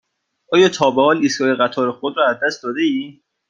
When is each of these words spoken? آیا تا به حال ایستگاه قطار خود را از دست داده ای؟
آیا 0.51 0.69
تا 0.69 0.91
به 0.91 1.01
حال 1.01 1.17
ایستگاه 1.17 1.55
قطار 1.55 1.91
خود 1.91 2.17
را 2.17 2.27
از 2.27 2.37
دست 2.45 2.63
داده 2.63 2.81
ای؟ 2.81 3.19